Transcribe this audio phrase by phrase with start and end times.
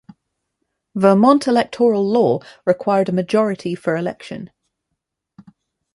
[0.95, 4.49] Vermont electoral law required a majority for election.